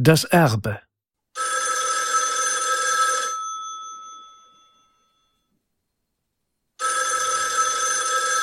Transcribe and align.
Das 0.00 0.22
Erbe. 0.22 0.78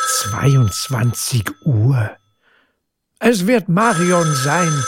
Zweiundzwanzig 0.06 1.50
Uhr. 1.64 2.12
Es 3.20 3.48
wird 3.48 3.70
Marion 3.70 4.30
sein, 4.36 4.84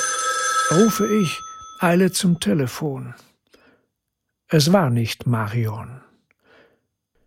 rufe 0.71 1.07
ich, 1.07 1.39
eile 1.79 2.11
zum 2.11 2.41
Telefon. 2.41 3.15
Es 4.49 4.73
war 4.73 4.89
nicht 4.89 5.25
Marion. 5.25 6.01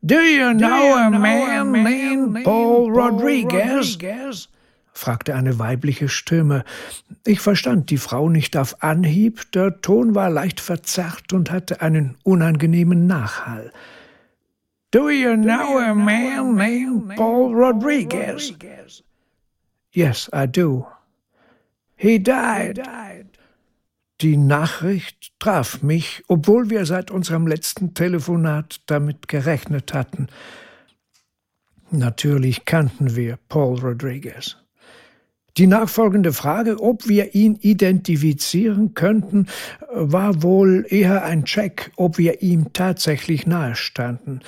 Do 0.03 0.17
you 0.17 0.53
know 0.53 0.97
a 0.97 1.09
man 1.09 1.73
named 1.73 2.45
Paul 2.45 2.91
Rodriguez? 2.91 3.97
Fragte 5.01 5.35
eine 5.35 5.59
weibliche 5.59 6.09
Stimme. 6.09 6.65
Ich 7.27 7.41
verstand 7.41 7.91
die 7.91 7.99
Frau 7.99 8.29
nicht 8.29 8.57
auf 8.57 8.83
Anhieb, 8.83 9.51
der 9.53 9.81
Ton 9.81 10.15
war 10.15 10.31
leicht 10.31 10.61
verzerrt 10.61 11.33
und 11.33 11.51
hatte 11.51 11.81
einen 11.81 12.17
unangenehmen 12.23 13.07
Nachhall. 13.07 13.73
Do 14.93 15.09
you 15.09 15.37
know 15.37 15.79
a 15.79 15.95
man 15.95 16.57
named 16.57 17.17
Paul 17.17 17.55
Rodriguez? 17.55 18.53
Yes, 19.93 20.31
I 20.35 20.47
do. 20.47 20.87
He 21.97 22.19
died. 22.19 22.81
Die 24.21 24.37
Nachricht 24.37 25.33
traf 25.39 25.83
mich, 25.83 26.23
obwohl 26.29 26.69
wir 26.69 26.85
seit 26.85 27.11
unserem 27.11 27.47
letzten 27.47 27.95
Telefonat 27.95 28.83
damit 28.87 29.29
gerechnet 29.29 29.95
hatten. 29.95 30.27
Natürlich 31.91 32.67
kannten 32.67 33.17
wir 33.17 33.39
Paul 33.49 33.81
Rodriguez. 33.81 34.57
Die 35.57 35.67
nachfolgende 35.67 36.33
Frage, 36.33 36.81
ob 36.81 37.09
wir 37.09 37.35
ihn 37.35 37.57
identifizieren 37.57 38.95
könnten, 38.95 39.47
war 39.93 40.43
wohl 40.43 40.87
eher 40.89 41.25
ein 41.25 41.45
Check, 41.45 41.91
ob 41.97 42.19
wir 42.19 42.43
ihm 42.43 42.73
tatsächlich 42.73 43.47
nahestanden. 43.47 44.43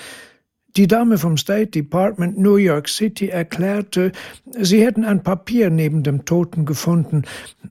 Die 0.77 0.87
Dame 0.87 1.19
vom 1.19 1.37
State 1.37 1.67
Department 1.67 2.39
New 2.39 2.57
York 2.57 2.89
City 2.89 3.29
erklärte, 3.29 4.13
sie 4.59 4.83
hätten 4.83 5.05
ein 5.05 5.23
Papier 5.23 5.69
neben 5.69 6.03
dem 6.03 6.25
Toten 6.25 6.65
gefunden, 6.65 7.25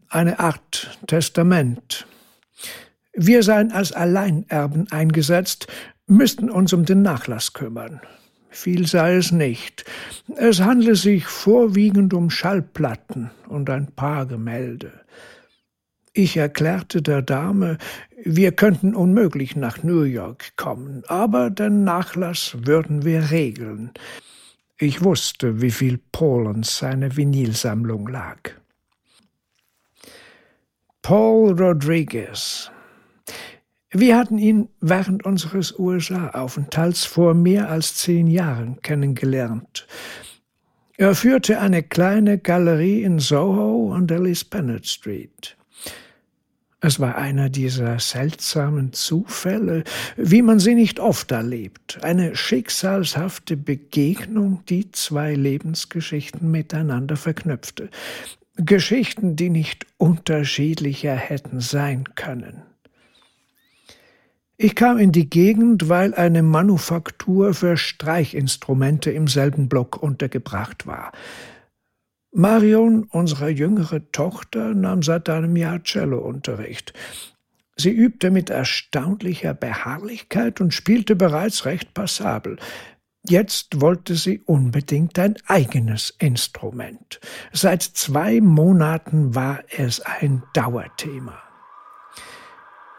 eine 0.10 0.40
Art 0.40 1.00
Testament. 1.08 2.06
Wir 3.14 3.42
seien 3.42 3.72
als 3.72 3.92
Alleinerben 3.92 4.92
eingesetzt, 4.92 5.68
müssten 6.06 6.52
uns 6.52 6.74
um 6.74 6.86
den 6.86 7.02
Nachlass 7.02 7.54
kümmern. 7.54 8.02
Viel 8.52 8.86
sei 8.86 9.16
es 9.16 9.32
nicht. 9.32 9.86
Es 10.36 10.60
handle 10.60 10.96
sich 10.96 11.26
vorwiegend 11.26 12.14
um 12.14 12.30
Schallplatten 12.30 13.32
und 13.48 13.70
ein 13.70 13.88
paar 13.88 14.26
Gemälde. 14.26 14.92
Ich 16.14 16.36
erklärte 16.36 17.02
der 17.02 17.22
Dame, 17.22 17.78
wir 18.24 18.52
könnten 18.52 18.94
unmöglich 18.94 19.56
nach 19.56 19.82
New 19.84 20.04
York 20.04 20.58
kommen, 20.58 21.04
aber 21.08 21.50
den 21.50 21.86
Nachlass 21.86 22.58
würden 22.66 23.06
wir 23.06 23.32
regeln. 23.32 23.92
Ich 24.78 25.02
wusste, 25.02 25.62
wie 25.62 25.72
viel 25.72 25.98
Polens 26.12 26.78
seine 26.78 27.16
Vinylsammlung 27.16 28.10
lag. 28.10 28.52
Paul 31.02 31.54
Rodriguez, 31.54 32.70
wir 33.92 34.18
hatten 34.18 34.38
ihn 34.38 34.70
während 34.80 35.26
unseres 35.26 35.78
USA-Aufenthalts 35.78 37.06
vor 37.06 37.34
mehr 37.34 37.70
als 37.70 37.96
zehn 37.96 38.28
Jahren 38.28 38.82
kennengelernt. 38.82 39.86
Er 40.98 41.14
führte 41.14 41.60
eine 41.60 41.84
kleine 41.84 42.38
Galerie 42.38 43.04
in 43.04 43.20
Soho 43.20 43.92
an 43.92 44.08
der 44.08 44.20
Lisbonnet 44.20 44.88
Street. 44.88 45.58
Es 46.80 47.00
war 47.00 47.16
einer 47.18 47.50
dieser 47.50 48.00
seltsamen 48.00 48.94
Zufälle, 48.94 49.84
wie 50.16 50.42
man 50.42 50.60
sie 50.60 50.74
nicht 50.74 51.00
oft 51.00 51.32
erlebt, 51.32 52.00
eine 52.02 52.36
schicksalshafte 52.36 53.58
Begegnung, 53.58 54.64
die 54.70 54.92
zwei 54.92 55.36
Lebensgeschichten 55.36 56.50
miteinander 56.50 57.18
verknüpfte, 57.18 57.90
Geschichten, 58.56 59.36
die 59.36 59.50
nicht 59.50 59.86
unterschiedlicher 59.98 61.16
hätten 61.16 61.60
sein 61.60 62.06
können. 62.16 62.64
Ich 64.64 64.76
kam 64.76 65.00
in 65.00 65.12
die 65.12 65.28
Gegend, 65.28 65.90
weil 65.90 66.14
eine 66.14 66.44
Manufaktur 66.44 67.56
für 67.56 67.78
Streichinstrumente 67.78 69.10
im 69.10 69.28
selben 69.28 69.68
Block 69.68 69.98
untergebracht 69.98 70.86
war. 70.86 71.14
Marion, 72.32 73.06
unsere 73.06 73.50
jüngere 73.50 74.12
Tochter, 74.12 74.76
nahm 74.76 75.02
seit 75.02 75.30
einem 75.30 75.56
Jahr 75.56 75.84
Cellounterricht. 75.84 76.94
Sie 77.76 77.90
übte 77.90 78.30
mit 78.30 78.52
erstaunlicher 78.52 79.56
Beharrlichkeit 79.56 80.62
und 80.62 80.76
spielte 80.76 81.16
bereits 81.16 81.66
recht 81.66 81.96
passabel. 81.96 82.58
Jetzt 83.28 83.82
wollte 83.82 84.14
sie 84.14 84.42
unbedingt 84.42 85.18
ein 85.18 85.38
eigenes 85.48 86.12
Instrument. 86.20 87.20
Seit 87.52 87.82
zwei 87.82 88.40
Monaten 88.42 89.34
war 89.34 89.64
es 89.76 90.02
ein 90.02 90.44
Dauerthema. 90.54 91.51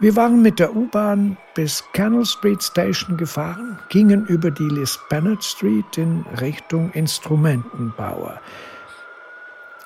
Wir 0.03 0.17
waren 0.17 0.43
mit 0.43 0.59
der 0.59 0.75
U-Bahn 0.75 1.37
bis 1.55 1.85
Canal 1.93 2.27
Street 2.27 2.61
Station 2.61 3.17
gefahren, 3.17 3.79
gingen 3.89 4.27
über 4.27 4.51
die 4.51 4.69
Lisbonnet 4.69 5.45
Street 5.45 5.97
in 5.97 6.25
Richtung 6.41 6.91
Instrumentenbauer. 6.91 8.41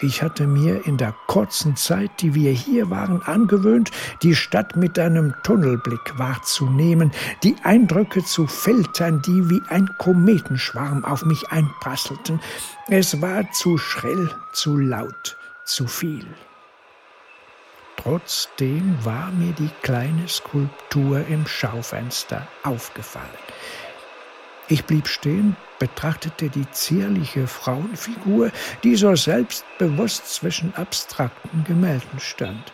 Ich 0.00 0.22
hatte 0.22 0.46
mir 0.46 0.86
in 0.86 0.96
der 0.96 1.14
kurzen 1.26 1.76
Zeit, 1.76 2.10
die 2.22 2.34
wir 2.34 2.50
hier 2.50 2.88
waren, 2.88 3.20
angewöhnt, 3.24 3.90
die 4.22 4.34
Stadt 4.34 4.74
mit 4.74 4.98
einem 4.98 5.34
Tunnelblick 5.42 6.18
wahrzunehmen, 6.18 7.12
die 7.42 7.56
Eindrücke 7.62 8.24
zu 8.24 8.46
filtern, 8.46 9.20
die 9.20 9.50
wie 9.50 9.60
ein 9.68 9.86
Kometenschwarm 9.98 11.04
auf 11.04 11.26
mich 11.26 11.50
einprasselten. 11.50 12.40
Es 12.88 13.20
war 13.20 13.52
zu 13.52 13.76
schrill, 13.76 14.30
zu 14.54 14.78
laut, 14.78 15.36
zu 15.66 15.86
viel. 15.86 16.24
Trotzdem 17.96 18.96
war 19.04 19.30
mir 19.32 19.52
die 19.52 19.70
kleine 19.82 20.28
Skulptur 20.28 21.26
im 21.26 21.46
Schaufenster 21.46 22.46
aufgefallen. 22.62 23.26
Ich 24.68 24.84
blieb 24.84 25.06
stehen, 25.06 25.56
betrachtete 25.78 26.48
die 26.48 26.68
zierliche 26.72 27.46
Frauenfigur, 27.46 28.50
die 28.82 28.96
so 28.96 29.14
selbstbewusst 29.14 30.34
zwischen 30.34 30.74
abstrakten 30.74 31.64
Gemälden 31.64 32.18
stand. 32.18 32.72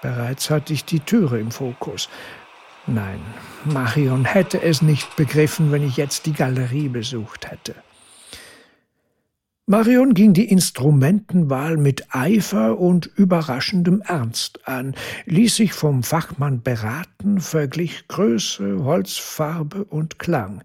Bereits 0.00 0.50
hatte 0.50 0.72
ich 0.72 0.84
die 0.84 1.00
Türe 1.00 1.40
im 1.40 1.50
Fokus. 1.50 2.08
Nein, 2.86 3.20
Marion 3.64 4.24
hätte 4.26 4.60
es 4.60 4.82
nicht 4.82 5.16
begriffen, 5.16 5.72
wenn 5.72 5.82
ich 5.82 5.96
jetzt 5.96 6.26
die 6.26 6.34
Galerie 6.34 6.88
besucht 6.88 7.50
hätte. 7.50 7.74
Marion 9.66 10.12
ging 10.12 10.34
die 10.34 10.50
Instrumentenwahl 10.50 11.78
mit 11.78 12.14
Eifer 12.14 12.78
und 12.78 13.06
überraschendem 13.16 14.02
Ernst 14.02 14.68
an, 14.68 14.94
ließ 15.24 15.56
sich 15.56 15.72
vom 15.72 16.02
Fachmann 16.02 16.60
beraten, 16.62 17.40
verglich 17.40 18.06
Größe, 18.08 18.84
Holzfarbe 18.84 19.84
und 19.84 20.18
Klang. 20.18 20.62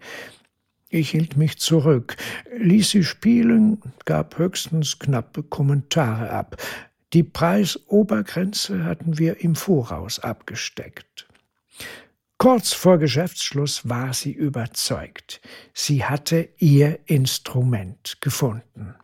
Ich 0.89 1.11
hielt 1.11 1.37
mich 1.37 1.59
zurück, 1.59 2.17
ließ 2.57 2.89
sie 2.89 3.05
spielen, 3.05 3.81
gab 4.03 4.37
höchstens 4.37 4.99
knappe 4.99 5.43
Kommentare 5.43 6.31
ab. 6.31 6.57
Die 7.13 7.23
Preisobergrenze 7.23 8.83
hatten 8.83 9.17
wir 9.17 9.39
im 9.41 9.55
Voraus 9.55 10.19
abgesteckt. 10.19 11.25
Kurz 12.39 12.71
vor 12.71 12.99
Geschäftsschluss 12.99 13.89
war 13.89 14.13
sie 14.13 14.31
überzeugt. 14.31 15.41
Sie 15.73 16.05
hatte 16.05 16.47
ihr 16.57 16.99
Instrument 17.05 18.15
gefunden. 18.21 18.95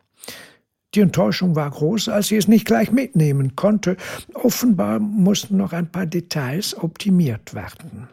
Die 0.93 1.01
Enttäuschung 1.01 1.53
war 1.53 1.69
groß, 1.69 2.07
als 2.07 2.29
sie 2.29 2.37
es 2.37 2.47
nicht 2.47 2.65
gleich 2.65 2.93
mitnehmen 2.93 3.57
konnte. 3.57 3.97
Offenbar 4.33 4.99
mussten 4.99 5.57
noch 5.57 5.73
ein 5.73 5.91
paar 5.91 6.05
Details 6.05 6.77
optimiert 6.77 7.53
werden. 7.53 8.07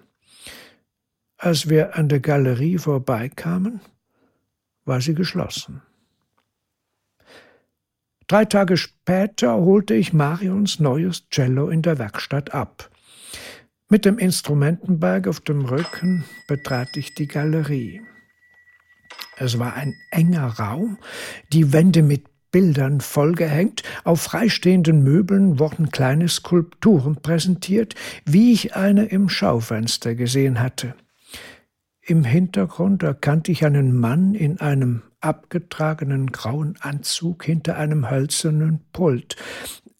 Als 1.37 1.69
wir 1.69 1.95
an 1.95 2.09
der 2.09 2.19
Galerie 2.19 2.79
vorbeikamen, 2.79 3.81
war 4.85 5.01
sie 5.01 5.15
geschlossen. 5.15 5.83
Drei 8.27 8.45
Tage 8.45 8.77
später 8.77 9.55
holte 9.55 9.95
ich 9.95 10.13
Marions 10.13 10.81
neues 10.81 11.29
Cello 11.29 11.69
in 11.69 11.83
der 11.83 11.99
Werkstatt 12.01 12.53
ab. 12.53 12.91
Mit 13.93 14.07
dem 14.07 14.17
Instrumentenberg 14.17 15.29
auf 15.29 15.41
dem 15.41 15.67
Rücken 15.67 16.25
betrat 16.47 16.97
ich 16.97 17.13
die 17.13 17.29
Galerie. 17.29 18.01
Es 19.37 19.59
war 19.59 19.75
ein 19.75 19.95
enger 20.11 20.47
Raum, 20.47 20.97
die 21.53 21.75
Wände 21.75 22.03
mit 22.03 22.25
Bildern 22.51 23.03
vollgehängt, 23.03 23.83
auf 24.05 24.23
freistehenden 24.23 25.03
Möbeln 25.03 25.59
wurden 25.59 25.91
kleine 25.91 26.29
Skulpturen 26.29 27.17
präsentiert, 27.17 27.95
wie 28.25 28.55
ich 28.55 28.75
eine 28.75 29.05
im 29.05 29.29
Schaufenster 29.29 30.15
gesehen 30.15 30.61
hatte. 30.61 30.95
Im 32.01 32.25
Hintergrund 32.25 33.03
erkannte 33.03 33.53
ich 33.53 33.63
einen 33.67 33.95
Mann 33.95 34.35
in 34.35 34.59
einem 34.59 35.03
abgetragenen 35.21 36.33
grauen 36.33 36.79
Anzug 36.81 37.45
hinter 37.45 37.77
einem 37.77 38.09
hölzernen 38.11 38.87
Pult. 38.95 39.37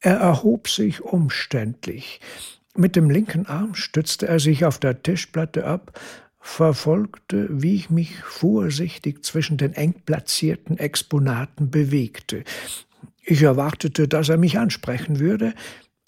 Er 0.01 0.17
erhob 0.17 0.69
sich 0.69 1.03
umständlich. 1.03 2.21
Mit 2.75 2.97
dem 2.97 3.11
linken 3.11 3.47
Arm 3.47 3.75
stützte 3.75 4.29
er 4.29 4.41
sich 4.41 4.65
auf 4.65 4.79
der 4.79 5.03
Tischplatte 5.03 5.67
ab, 5.67 6.01
verfolgte, 6.41 7.49
wie 7.51 7.75
ich 7.77 7.91
mich 7.91 8.19
vorsichtig 8.19 9.25
zwischen 9.25 9.59
den 9.59 9.75
eng 9.75 9.95
platzierten 10.05 10.79
Exponaten 10.79 11.71
bewegte. 11.71 12.45
Ich 13.23 13.43
erwartete, 13.43 14.09
dass 14.09 14.29
er 14.29 14.39
mich 14.39 14.59
ansprechen 14.59 15.21
würde, 15.21 15.55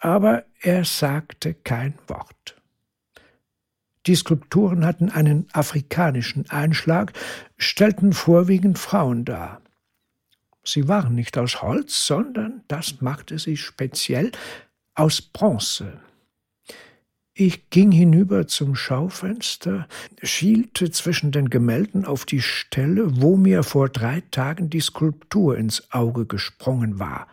aber 0.01 0.45
er 0.61 0.85
sagte 0.85 1.55
kein 1.55 1.95
Wort. 2.09 2.57
Die 4.07 4.17
Skulpturen 4.17 4.85
hatten 4.85 5.09
einen 5.11 5.47
afrikanischen 5.53 6.51
Einschlag, 6.51 7.13
stellten 7.57 8.13
vorwiegend 8.13 8.79
Frauen 8.79 9.25
dar. 9.25 9.63
Sie 10.63 10.89
waren 10.89 11.15
nicht 11.15 11.39
aus 11.39 11.63
Holz, 11.63 12.07
sondern, 12.07 12.63
das 12.69 13.01
machte 13.01 13.39
sie 13.39 13.57
speziell, 13.57 14.33
aus 14.95 15.23
Bronze. 15.23 16.01
Ich 17.37 17.69
ging 17.69 17.91
hinüber 17.91 18.47
zum 18.47 18.77
Schaufenster, 18.77 19.89
schielte 20.23 20.93
zwischen 20.93 21.33
den 21.33 21.51
Gemälden 21.51 22.05
auf 22.05 22.25
die 22.27 22.41
Stelle, 22.41 23.21
wo 23.21 23.37
mir 23.37 23.65
vor 23.65 23.89
drei 23.89 24.23
Tagen 24.31 24.71
die 24.71 24.81
Skulptur 24.81 25.59
ins 25.59 25.93
Auge 25.93 26.27
gesprungen 26.27 27.01
war. 27.01 27.27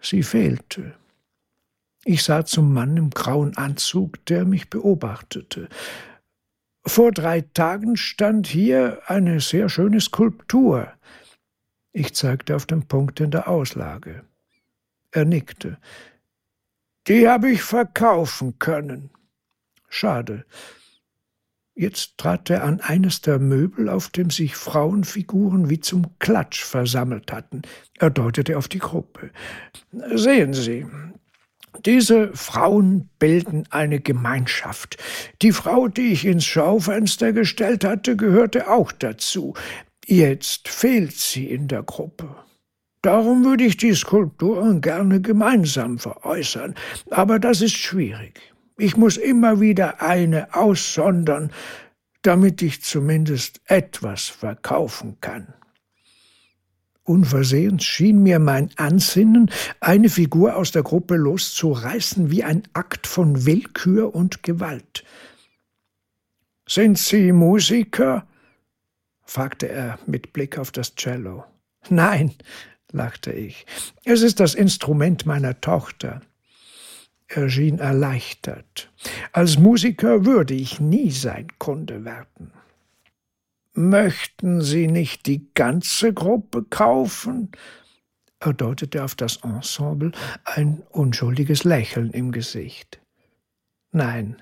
Sie 0.00 0.24
fehlte. 0.24 0.96
Ich 2.04 2.24
sah 2.24 2.44
zum 2.44 2.74
Mann 2.74 2.96
im 2.96 3.10
grauen 3.10 3.56
Anzug, 3.56 4.26
der 4.26 4.44
mich 4.44 4.68
beobachtete. 4.68 5.68
Vor 6.84 7.12
drei 7.12 7.42
Tagen 7.42 7.96
stand 7.96 8.48
hier 8.48 9.00
eine 9.06 9.38
sehr 9.38 9.68
schöne 9.68 10.00
Skulptur. 10.00 10.92
Ich 11.92 12.14
zeigte 12.14 12.56
auf 12.56 12.66
den 12.66 12.88
Punkt 12.88 13.20
in 13.20 13.30
der 13.30 13.46
Auslage. 13.46 14.24
Er 15.12 15.24
nickte. 15.24 15.78
Die 17.06 17.28
habe 17.28 17.50
ich 17.50 17.62
verkaufen 17.62 18.58
können. 18.58 19.10
Schade. 19.88 20.44
Jetzt 21.76 22.18
trat 22.18 22.50
er 22.50 22.62
an 22.62 22.80
eines 22.80 23.20
der 23.20 23.38
Möbel, 23.38 23.88
auf 23.88 24.08
dem 24.08 24.30
sich 24.30 24.54
Frauenfiguren 24.54 25.68
wie 25.70 25.80
zum 25.80 26.18
Klatsch 26.20 26.62
versammelt 26.62 27.32
hatten. 27.32 27.62
Er 27.98 28.10
deutete 28.10 28.56
auf 28.56 28.68
die 28.68 28.78
Gruppe. 28.78 29.30
Sehen 30.14 30.54
Sie, 30.54 30.86
diese 31.84 32.34
Frauen 32.34 33.10
bilden 33.18 33.66
eine 33.70 34.00
Gemeinschaft. 34.00 34.96
Die 35.42 35.52
Frau, 35.52 35.88
die 35.88 36.12
ich 36.12 36.24
ins 36.24 36.44
Schaufenster 36.44 37.32
gestellt 37.32 37.84
hatte, 37.84 38.16
gehörte 38.16 38.70
auch 38.70 38.92
dazu. 38.92 39.54
Jetzt 40.06 40.68
fehlt 40.68 41.16
sie 41.16 41.46
in 41.46 41.66
der 41.68 41.82
Gruppe. 41.82 42.36
Darum 43.04 43.44
würde 43.44 43.64
ich 43.64 43.76
die 43.76 43.92
Skulpturen 43.92 44.80
gerne 44.80 45.20
gemeinsam 45.20 45.98
veräußern, 45.98 46.74
aber 47.10 47.38
das 47.38 47.60
ist 47.60 47.76
schwierig. 47.76 48.40
Ich 48.78 48.96
muss 48.96 49.18
immer 49.18 49.60
wieder 49.60 50.00
eine 50.00 50.54
aussondern, 50.54 51.52
damit 52.22 52.62
ich 52.62 52.82
zumindest 52.82 53.60
etwas 53.66 54.28
verkaufen 54.28 55.18
kann. 55.20 55.52
Unversehens 57.02 57.84
schien 57.84 58.22
mir 58.22 58.38
mein 58.38 58.70
Ansinnen, 58.76 59.50
eine 59.80 60.08
Figur 60.08 60.56
aus 60.56 60.72
der 60.72 60.82
Gruppe 60.82 61.16
loszureißen, 61.16 62.30
wie 62.30 62.42
ein 62.42 62.62
Akt 62.72 63.06
von 63.06 63.44
Willkür 63.44 64.14
und 64.14 64.42
Gewalt. 64.42 65.04
Sind 66.66 66.96
Sie 66.96 67.32
Musiker? 67.32 68.26
fragte 69.26 69.68
er 69.68 69.98
mit 70.06 70.32
Blick 70.32 70.56
auf 70.56 70.70
das 70.72 70.94
Cello. 70.94 71.44
Nein, 71.90 72.34
lachte 72.94 73.32
ich, 73.32 73.66
es 74.04 74.22
ist 74.22 74.40
das 74.40 74.54
Instrument 74.54 75.26
meiner 75.26 75.60
Tochter. 75.60 76.22
Er 77.26 77.48
schien 77.48 77.78
erleichtert. 77.78 78.90
Als 79.32 79.58
Musiker 79.58 80.24
würde 80.24 80.54
ich 80.54 80.80
nie 80.80 81.10
sein 81.10 81.48
Kunde 81.58 82.04
werden. 82.04 82.52
Möchten 83.72 84.60
Sie 84.60 84.86
nicht 84.86 85.26
die 85.26 85.48
ganze 85.54 86.12
Gruppe 86.12 86.62
kaufen? 86.62 87.50
Er 88.38 88.52
deutete 88.52 89.02
auf 89.02 89.14
das 89.14 89.38
Ensemble, 89.38 90.12
ein 90.44 90.82
unschuldiges 90.90 91.64
Lächeln 91.64 92.10
im 92.10 92.30
Gesicht. 92.30 93.00
Nein, 93.90 94.36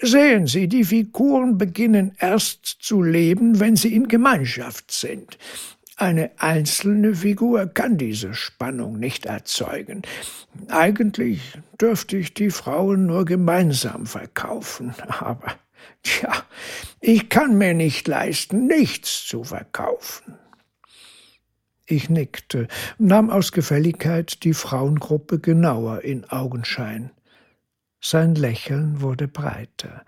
Sehen 0.00 0.46
Sie, 0.46 0.68
die 0.68 0.84
Figuren 0.84 1.58
beginnen 1.58 2.12
erst 2.18 2.64
zu 2.64 3.02
leben, 3.02 3.58
wenn 3.58 3.74
sie 3.74 3.94
in 3.94 4.06
Gemeinschaft 4.06 4.92
sind. 4.92 5.38
Eine 6.00 6.30
einzelne 6.38 7.12
Figur 7.12 7.66
kann 7.66 7.98
diese 7.98 8.32
Spannung 8.32 9.00
nicht 9.00 9.26
erzeugen. 9.26 10.02
Eigentlich 10.68 11.58
dürfte 11.80 12.16
ich 12.16 12.34
die 12.34 12.50
Frauen 12.50 13.06
nur 13.06 13.24
gemeinsam 13.24 14.06
verkaufen, 14.06 14.94
aber 15.08 15.56
tja, 16.04 16.32
ich 17.00 17.28
kann 17.28 17.58
mir 17.58 17.74
nicht 17.74 18.06
leisten, 18.06 18.68
nichts 18.68 19.26
zu 19.26 19.42
verkaufen. 19.42 20.38
Ich 21.84 22.08
nickte, 22.08 22.68
nahm 22.98 23.28
aus 23.28 23.50
Gefälligkeit 23.50 24.44
die 24.44 24.54
Frauengruppe 24.54 25.40
genauer 25.40 26.02
in 26.02 26.30
Augenschein. 26.30 27.10
Sein 28.00 28.36
Lächeln 28.36 29.00
wurde 29.00 29.26
breiter. 29.26 30.04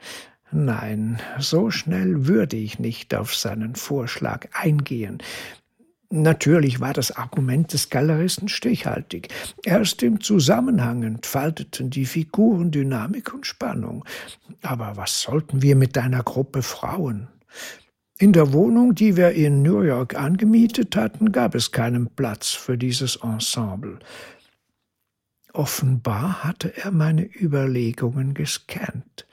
Nein, 0.52 1.20
so 1.38 1.70
schnell 1.70 2.28
würde 2.28 2.56
ich 2.56 2.78
nicht 2.78 3.14
auf 3.14 3.34
seinen 3.34 3.74
Vorschlag 3.74 4.46
eingehen. 4.52 5.18
Natürlich 6.12 6.80
war 6.80 6.92
das 6.92 7.12
Argument 7.12 7.72
des 7.72 7.88
Galeristen 7.88 8.48
stichhaltig. 8.48 9.28
Erst 9.64 10.02
im 10.02 10.20
Zusammenhang 10.20 11.04
entfalteten 11.04 11.90
die 11.90 12.04
Figuren 12.04 12.72
Dynamik 12.72 13.32
und 13.32 13.46
Spannung. 13.46 14.04
Aber 14.60 14.96
was 14.96 15.22
sollten 15.22 15.62
wir 15.62 15.76
mit 15.76 15.96
einer 15.96 16.24
Gruppe 16.24 16.62
Frauen? 16.62 17.28
In 18.18 18.32
der 18.32 18.52
Wohnung, 18.52 18.96
die 18.96 19.16
wir 19.16 19.30
in 19.30 19.62
New 19.62 19.82
York 19.82 20.16
angemietet 20.16 20.96
hatten, 20.96 21.30
gab 21.30 21.54
es 21.54 21.70
keinen 21.70 22.08
Platz 22.08 22.50
für 22.50 22.76
dieses 22.76 23.16
Ensemble. 23.16 24.00
Offenbar 25.52 26.42
hatte 26.42 26.76
er 26.76 26.90
meine 26.90 27.24
Überlegungen 27.24 28.34
gescannt. 28.34 29.26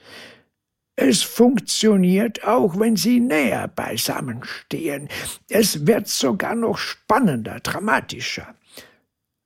Es 1.00 1.22
funktioniert 1.22 2.42
auch, 2.42 2.76
wenn 2.80 2.96
sie 2.96 3.20
näher 3.20 3.68
beisammen 3.68 4.42
stehen. 4.42 5.08
Es 5.48 5.86
wird 5.86 6.08
sogar 6.08 6.56
noch 6.56 6.76
spannender, 6.76 7.60
dramatischer. 7.60 8.56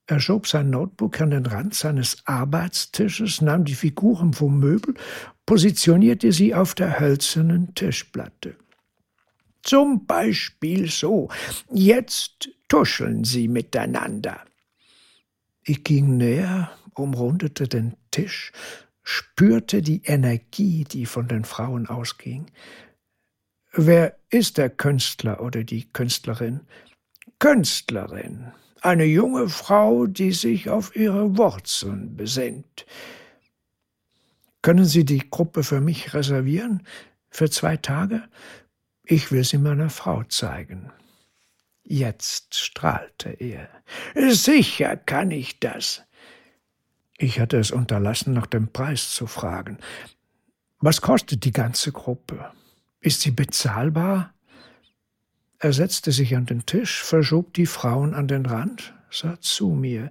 Er 0.07 0.19
schob 0.19 0.47
sein 0.47 0.71
Notebook 0.71 1.21
an 1.21 1.29
den 1.29 1.45
Rand 1.45 1.75
seines 1.75 2.17
Arbeitstisches, 2.25 3.43
nahm 3.43 3.67
die 3.67 3.75
Figuren 3.75 4.33
vom 4.33 4.61
Möbel, 4.61 4.95
positionierte 5.45 6.33
sie 6.33 6.55
auf 6.55 6.75
der 6.75 6.99
hölzernen 6.99 7.75
Tischplatte. 7.75 8.57
Zum 9.63 10.07
Beispiel 10.07 10.91
so. 10.91 11.29
Jetzt 11.71 12.49
tuscheln 12.67 13.25
sie 13.25 13.49
miteinander. 13.49 14.41
Ich 15.65 15.85
ging 15.85 16.17
näher, 16.17 16.71
umrundete 16.95 17.69
den 17.69 17.93
Tisch, 18.11 18.53
spürte 19.03 19.83
die 19.83 20.03
Energie, 20.05 20.85
die 20.85 21.07
von 21.07 21.29
den 21.29 21.45
Frauen 21.45 21.87
ausging. 21.87 22.47
Wer 23.73 24.17
ist 24.31 24.59
der 24.59 24.71
Künstler 24.71 25.41
oder 25.41 25.65
die 25.65 25.91
Künstlerin? 25.93 26.61
Künstlerin, 27.39 28.53
eine 28.81 29.05
junge 29.05 29.49
Frau, 29.49 30.07
die 30.07 30.33
sich 30.33 30.69
auf 30.69 30.95
ihre 30.95 31.37
Wurzeln 31.37 32.17
besinnt. 32.17 32.87
Können 34.61 34.85
Sie 34.85 35.05
die 35.05 35.29
Gruppe 35.29 35.65
für 35.65 35.81
mich 35.81 36.15
reservieren? 36.15 36.87
Für 37.31 37.51
zwei 37.51 37.77
Tage? 37.77 38.23
Ich 39.05 39.33
will 39.33 39.43
sie 39.43 39.59
meiner 39.59 39.91
Frau 39.91 40.23
zeigen. 40.25 40.93
Jetzt 41.83 42.55
strahlte 42.55 43.31
er. 43.31 43.69
Sicher 44.15 44.97
kann 44.97 45.33
ich 45.33 45.59
das. 45.59 46.05
Ich 47.23 47.39
hatte 47.39 47.57
es 47.57 47.71
unterlassen, 47.71 48.33
nach 48.33 48.47
dem 48.47 48.67
Preis 48.67 49.13
zu 49.13 49.29
fragen. 49.29 49.79
Was 50.81 51.01
kostet 51.01 51.45
die 51.45 51.53
ganze 51.53 51.93
Gruppe? 51.93 52.51
Ist 53.01 53.21
sie 53.21 53.31
bezahlbar? 53.31 54.35
Er 55.61 55.73
setzte 55.73 56.11
sich 56.11 56.35
an 56.35 56.47
den 56.47 56.67
Tisch, 56.67 57.01
verschob 57.01 57.55
die 57.55 57.67
Frauen 57.67 58.15
an 58.15 58.27
den 58.27 58.45
Rand, 58.45 58.93
sah 59.09 59.41
zu 59.41 59.69
mir. 59.69 60.11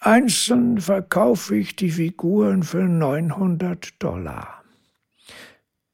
Einzeln 0.00 0.80
verkaufe 0.80 1.54
ich 1.54 1.76
die 1.76 1.92
Figuren 1.92 2.64
für 2.64 2.82
900 2.82 4.02
Dollar. 4.02 4.64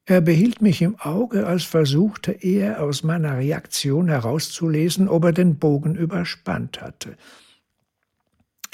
Er 0.06 0.22
behielt 0.22 0.62
mich 0.62 0.80
im 0.80 0.98
Auge, 0.98 1.46
als 1.46 1.64
versuchte 1.64 2.32
er 2.32 2.82
aus 2.82 3.02
meiner 3.02 3.36
Reaktion 3.36 4.08
herauszulesen, 4.08 5.06
ob 5.06 5.24
er 5.24 5.32
den 5.32 5.58
Bogen 5.58 5.94
überspannt 5.94 6.80
hatte. 6.80 7.18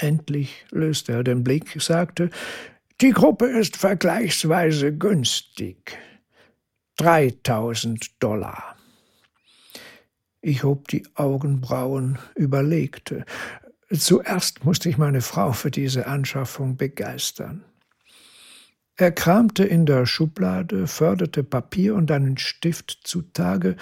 Endlich 0.01 0.65
löste 0.71 1.11
er 1.13 1.23
den 1.23 1.43
Blick, 1.43 1.79
sagte, 1.79 2.31
die 3.01 3.11
Gruppe 3.11 3.45
ist 3.45 3.77
vergleichsweise 3.77 4.97
günstig. 4.97 5.97
Dreitausend 6.97 8.11
Dollar. 8.21 8.75
Ich 10.41 10.63
hob 10.63 10.87
die 10.87 11.03
Augenbrauen, 11.13 12.17
überlegte. 12.35 13.25
Zuerst 13.91 14.65
musste 14.65 14.89
ich 14.89 14.97
meine 14.97 15.21
Frau 15.21 15.51
für 15.51 15.69
diese 15.69 16.07
Anschaffung 16.07 16.77
begeistern. 16.77 17.63
Er 18.95 19.11
kramte 19.11 19.63
in 19.63 19.85
der 19.85 20.07
Schublade, 20.07 20.87
förderte 20.87 21.43
Papier 21.43 21.93
und 21.93 22.09
einen 22.09 22.39
Stift 22.39 23.01
zutage, 23.03 23.75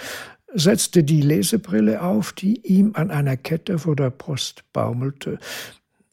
setzte 0.52 1.02
die 1.02 1.22
Lesebrille 1.22 2.02
auf, 2.02 2.32
die 2.32 2.60
ihm 2.66 2.92
an 2.94 3.10
einer 3.10 3.38
Kette 3.38 3.78
vor 3.78 3.96
der 3.96 4.10
Brust 4.10 4.64
baumelte. 4.74 5.38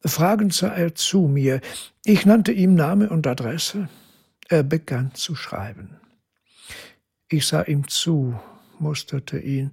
Fragend 0.06 0.54
sah 0.54 0.74
er 0.74 0.96
zu 0.96 1.28
mir. 1.28 1.62
Ich 2.06 2.26
nannte 2.26 2.52
ihm 2.52 2.76
Name 2.76 3.10
und 3.10 3.28
Adresse. 3.28 3.90
Er 4.48 4.64
begann 4.64 5.14
zu 5.14 5.36
schreiben. 5.36 5.98
Ich 7.30 7.48
sah 7.48 7.64
ihm 7.64 7.88
zu, 7.88 8.40
musterte 8.80 9.40
ihn. 9.40 9.72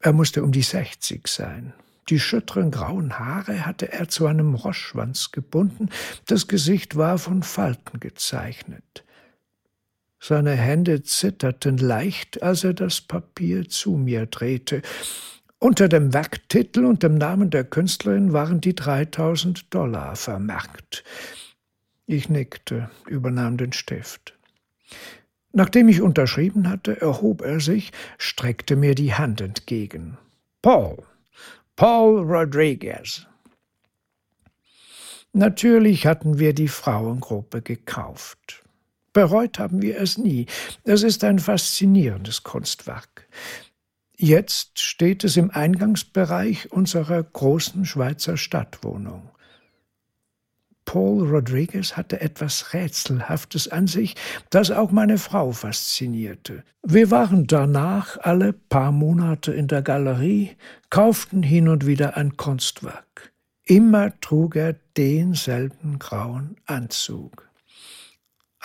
Er 0.00 0.12
musste 0.12 0.44
um 0.44 0.52
die 0.52 0.62
sechzig 0.62 1.26
sein. 1.28 1.72
Die 2.08 2.20
schütteren 2.20 2.70
grauen 2.70 3.18
Haare 3.18 3.66
hatte 3.66 3.90
er 3.90 4.08
zu 4.08 4.26
einem 4.26 4.54
Rossschwanz 4.54 5.32
gebunden, 5.32 5.88
das 6.26 6.46
Gesicht 6.46 6.94
war 6.94 7.18
von 7.18 7.42
Falten 7.42 7.98
gezeichnet. 7.98 9.04
Seine 10.20 10.52
Hände 10.52 11.02
zitterten 11.02 11.78
leicht, 11.78 12.42
als 12.42 12.64
er 12.64 12.74
das 12.74 13.00
Papier 13.00 13.68
zu 13.68 13.92
mir 13.92 14.26
drehte. 14.26 14.82
Unter 15.58 15.88
dem 15.88 16.12
Werktitel 16.12 16.84
und 16.84 17.02
dem 17.02 17.16
Namen 17.16 17.48
der 17.48 17.64
Künstlerin 17.64 18.34
waren 18.34 18.60
die 18.60 18.74
3000 18.74 19.72
Dollar 19.72 20.14
vermerkt. 20.14 21.02
Ich 22.06 22.28
nickte, 22.28 22.90
übernahm 23.06 23.56
den 23.56 23.72
Stift. 23.72 24.34
Nachdem 25.52 25.88
ich 25.88 26.02
unterschrieben 26.02 26.68
hatte, 26.68 27.00
erhob 27.00 27.40
er 27.40 27.60
sich, 27.60 27.90
streckte 28.18 28.76
mir 28.76 28.94
die 28.94 29.14
Hand 29.14 29.40
entgegen. 29.40 30.18
Paul, 30.60 31.02
Paul 31.74 32.20
Rodriguez. 32.20 33.26
Natürlich 35.32 36.06
hatten 36.06 36.38
wir 36.38 36.52
die 36.52 36.68
Frauengruppe 36.68 37.62
gekauft. 37.62 38.62
Bereut 39.14 39.58
haben 39.58 39.80
wir 39.80 39.98
es 39.98 40.18
nie. 40.18 40.44
Es 40.84 41.02
ist 41.02 41.24
ein 41.24 41.38
faszinierendes 41.38 42.42
Kunstwerk. 42.42 43.26
Jetzt 44.18 44.78
steht 44.78 45.24
es 45.24 45.36
im 45.36 45.50
Eingangsbereich 45.50 46.72
unserer 46.72 47.22
großen 47.22 47.84
Schweizer 47.84 48.38
Stadtwohnung. 48.38 49.30
Paul 50.86 51.28
Rodriguez 51.28 51.96
hatte 51.96 52.20
etwas 52.20 52.72
Rätselhaftes 52.72 53.68
an 53.68 53.88
sich, 53.88 54.14
das 54.48 54.70
auch 54.70 54.90
meine 54.90 55.18
Frau 55.18 55.52
faszinierte. 55.52 56.64
Wir 56.82 57.10
waren 57.10 57.46
danach 57.46 58.16
alle 58.22 58.54
paar 58.54 58.92
Monate 58.92 59.52
in 59.52 59.66
der 59.66 59.82
Galerie, 59.82 60.56
kauften 60.88 61.42
hin 61.42 61.68
und 61.68 61.86
wieder 61.86 62.16
ein 62.16 62.36
Kunstwerk. 62.36 63.32
Immer 63.64 64.18
trug 64.20 64.56
er 64.56 64.76
denselben 64.96 65.98
grauen 65.98 66.56
Anzug. 66.66 67.45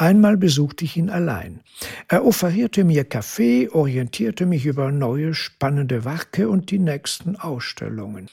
Einmal 0.01 0.36
besuchte 0.36 0.84
ich 0.84 0.98
ihn 0.98 1.12
allein. 1.12 1.62
Er 2.08 2.25
offerierte 2.25 2.84
mir 2.84 3.03
Kaffee, 3.03 3.70
orientierte 3.70 4.48
mich 4.48 4.65
über 4.65 4.91
neue 4.91 5.36
spannende 5.36 6.05
Werke 6.05 6.50
und 6.50 6.72
die 6.72 6.79
nächsten 6.79 7.36
Ausstellungen. 7.36 8.27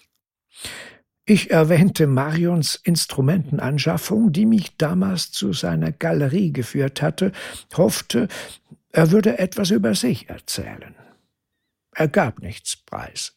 Ich 1.27 1.51
erwähnte 1.51 2.07
Marions 2.07 2.75
Instrumentenanschaffung, 2.75 4.33
die 4.33 4.47
mich 4.47 4.79
damals 4.79 5.31
zu 5.31 5.53
seiner 5.53 5.93
Galerie 5.93 6.55
geführt 6.55 7.03
hatte, 7.03 7.33
hoffte, 7.77 8.29
er 8.91 9.11
würde 9.11 9.39
etwas 9.39 9.71
über 9.71 9.95
sich 9.95 10.31
erzählen. 10.31 10.95
Er 11.95 12.09
gab 12.09 12.41
nichts 12.41 12.79
preis. 12.79 13.35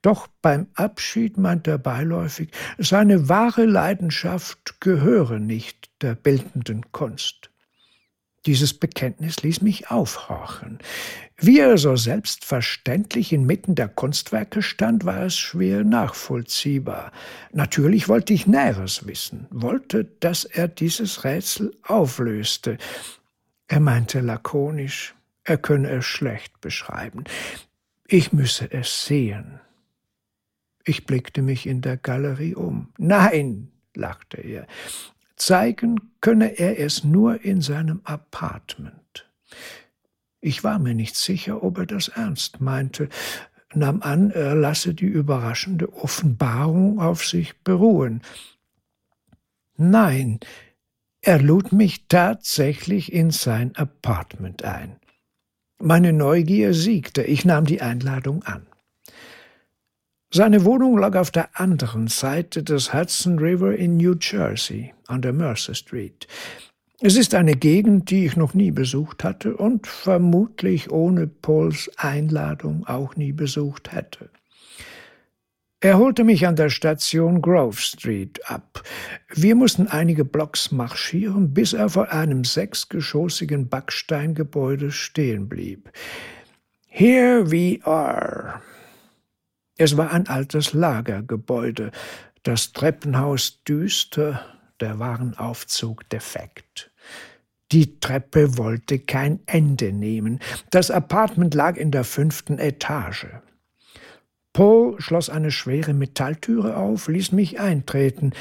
Doch 0.00 0.28
beim 0.42 0.68
Abschied 0.74 1.38
meinte 1.38 1.72
er 1.72 1.78
beiläufig, 1.78 2.52
seine 2.78 3.28
wahre 3.28 3.64
Leidenschaft 3.64 4.80
gehöre 4.80 5.40
nicht 5.40 5.90
der 6.02 6.14
bildenden 6.14 6.92
Kunst. 6.92 7.50
Dieses 8.46 8.74
Bekenntnis 8.74 9.42
ließ 9.42 9.62
mich 9.62 9.90
aufhorchen. 9.90 10.78
Wie 11.38 11.58
er 11.58 11.78
so 11.78 11.96
selbstverständlich 11.96 13.32
inmitten 13.32 13.74
der 13.74 13.88
Kunstwerke 13.88 14.62
stand, 14.62 15.04
war 15.04 15.22
es 15.22 15.36
schwer 15.36 15.82
nachvollziehbar. 15.82 17.10
Natürlich 17.52 18.08
wollte 18.08 18.34
ich 18.34 18.46
Näheres 18.46 19.06
wissen, 19.06 19.46
wollte, 19.50 20.04
dass 20.20 20.44
er 20.44 20.68
dieses 20.68 21.24
Rätsel 21.24 21.74
auflöste. 21.82 22.76
Er 23.66 23.80
meinte 23.80 24.20
lakonisch, 24.20 25.14
er 25.42 25.56
könne 25.56 25.90
es 25.90 26.04
schlecht 26.04 26.60
beschreiben. 26.60 27.24
Ich 28.06 28.32
müsse 28.32 28.70
es 28.70 29.06
sehen. 29.06 29.60
Ich 30.84 31.06
blickte 31.06 31.40
mich 31.40 31.66
in 31.66 31.80
der 31.80 31.96
Galerie 31.96 32.54
um. 32.54 32.92
Nein, 32.98 33.72
lachte 33.94 34.36
er, 34.36 34.66
Zeigen 35.36 36.12
könne 36.20 36.58
er 36.58 36.78
es 36.78 37.04
nur 37.04 37.44
in 37.44 37.60
seinem 37.60 38.00
Apartment. 38.04 39.30
Ich 40.40 40.62
war 40.62 40.78
mir 40.78 40.94
nicht 40.94 41.16
sicher, 41.16 41.62
ob 41.62 41.78
er 41.78 41.86
das 41.86 42.08
ernst 42.08 42.60
meinte, 42.60 43.08
nahm 43.74 44.02
an, 44.02 44.30
er 44.30 44.54
lasse 44.54 44.94
die 44.94 45.06
überraschende 45.06 45.92
Offenbarung 45.92 47.00
auf 47.00 47.24
sich 47.24 47.58
beruhen. 47.62 48.22
Nein, 49.76 50.40
er 51.20 51.40
lud 51.40 51.72
mich 51.72 52.06
tatsächlich 52.06 53.12
in 53.12 53.30
sein 53.30 53.74
Apartment 53.76 54.62
ein. 54.62 55.00
Meine 55.78 56.12
Neugier 56.12 56.74
siegte, 56.74 57.22
ich 57.22 57.44
nahm 57.44 57.64
die 57.64 57.80
Einladung 57.80 58.42
an. 58.44 58.66
Seine 60.36 60.64
Wohnung 60.64 60.98
lag 60.98 61.14
auf 61.14 61.30
der 61.30 61.60
anderen 61.60 62.08
Seite 62.08 62.64
des 62.64 62.92
Hudson 62.92 63.38
River 63.38 63.76
in 63.76 63.98
New 63.98 64.16
Jersey, 64.20 64.92
an 65.06 65.22
der 65.22 65.32
Mercer 65.32 65.76
Street. 65.76 66.26
Es 67.00 67.14
ist 67.14 67.36
eine 67.36 67.54
Gegend, 67.54 68.10
die 68.10 68.26
ich 68.26 68.36
noch 68.36 68.52
nie 68.52 68.72
besucht 68.72 69.22
hatte 69.22 69.56
und 69.56 69.86
vermutlich 69.86 70.90
ohne 70.90 71.28
Pauls 71.28 71.88
Einladung 71.98 72.84
auch 72.84 73.14
nie 73.14 73.30
besucht 73.30 73.92
hätte. 73.92 74.28
Er 75.78 75.98
holte 75.98 76.24
mich 76.24 76.48
an 76.48 76.56
der 76.56 76.70
Station 76.70 77.40
Grove 77.40 77.76
Street 77.76 78.40
ab. 78.50 78.82
Wir 79.32 79.54
mussten 79.54 79.86
einige 79.86 80.24
Blocks 80.24 80.72
marschieren, 80.72 81.54
bis 81.54 81.74
er 81.74 81.90
vor 81.90 82.10
einem 82.10 82.42
sechsgeschossigen 82.42 83.68
Backsteingebäude 83.68 84.90
stehen 84.90 85.48
blieb. 85.48 85.92
Here 86.88 87.48
we 87.48 87.78
are, 87.84 88.60
es 89.76 89.96
war 89.96 90.12
ein 90.12 90.28
altes 90.28 90.72
Lagergebäude, 90.72 91.90
das 92.42 92.72
Treppenhaus 92.72 93.62
düster, 93.64 94.44
der 94.80 94.98
Warenaufzug 94.98 96.08
defekt. 96.10 96.90
Die 97.72 97.98
Treppe 97.98 98.58
wollte 98.58 98.98
kein 98.98 99.40
Ende 99.46 99.92
nehmen. 99.92 100.38
Das 100.70 100.90
Apartment 100.90 101.54
lag 101.54 101.76
in 101.76 101.90
der 101.90 102.04
fünften 102.04 102.58
Etage. 102.58 103.26
Paul 104.52 105.00
schloss 105.00 105.30
eine 105.30 105.50
schwere 105.50 105.94
Metalltüre 105.94 106.76
auf, 106.76 107.08
ließ 107.08 107.32
mich 107.32 107.58
eintreten. 107.58 108.32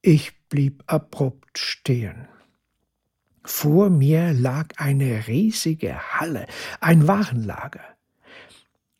Ich 0.00 0.32
blieb 0.48 0.82
abrupt 0.86 1.58
stehen. 1.58 2.26
Vor 3.44 3.90
mir 3.90 4.32
lag 4.32 4.68
eine 4.76 5.28
riesige 5.28 6.18
Halle, 6.18 6.46
ein 6.80 7.06
Warenlager. 7.06 7.91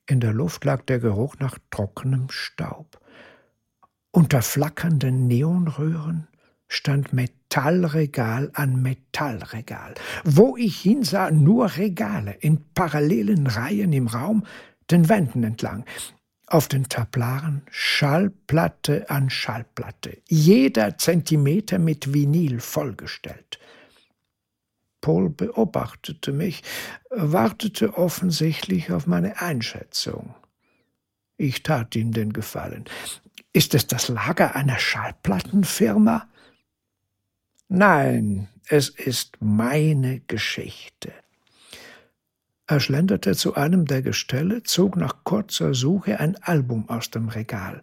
In 0.07 0.21
der 0.21 0.33
Luft 0.33 0.65
lag 0.65 0.83
der 0.83 0.99
Geruch 0.99 1.37
nach 1.39 1.59
trockenem 1.71 2.29
Staub. 2.31 3.01
Unter 4.11 4.43
flackernden 4.43 5.27
Neonröhren 5.27 6.29
stand 6.69 7.13
Metallregal 7.13 8.51
an 8.55 8.83
Metallregal. 8.83 9.95
Wo 10.25 10.57
ich 10.57 10.81
hinsah, 10.81 11.31
nur 11.31 11.77
Regale 11.77 12.33
in 12.33 12.65
parallelen 12.75 13.47
Reihen 13.47 13.93
im 13.93 14.09
Raum, 14.09 14.45
den 14.91 15.09
Wänden 15.09 15.45
entlang. 15.45 15.85
Auf 16.47 16.69
den 16.69 16.89
Tablaren 16.89 17.63
Schallplatte 17.71 19.09
an 19.09 19.31
Schallplatte, 19.31 20.19
jeder 20.29 20.99
Zentimeter 20.99 21.79
mit 21.79 22.13
Vinyl 22.13 22.61
vollgestellt. 22.61 23.59
Paul 25.03 25.29
beobachtete 25.29 26.33
mich, 26.33 26.63
wartete 27.11 27.99
offensichtlich 27.99 28.91
auf 28.91 29.07
meine 29.07 29.43
Einschätzung. 29.43 30.35
Ich 31.37 31.63
tat 31.63 31.95
ihm 31.95 32.13
den 32.13 32.33
Gefallen. 32.33 32.85
Ist 33.53 33.75
es 33.75 33.87
das 33.87 34.09
Lager 34.09 34.57
einer 34.57 34.79
Schallplattenfirma? 34.79 36.27
Nein, 37.69 38.49
es 38.69 38.89
ist 38.89 39.37
meine 39.41 40.21
Geschichte. 40.21 41.13
Er 42.67 42.81
schlenderte 42.81 43.35
zu 43.35 43.55
einem 43.55 43.87
der 43.87 44.03
Gestelle, 44.03 44.63
zog 44.63 44.97
nach 44.97 45.25
kurzer 45.25 45.75
Suche 45.75 46.21
ein 46.21 46.37
Album 46.43 46.89
aus 46.89 47.11
dem 47.11 47.29
Regal. 47.29 47.81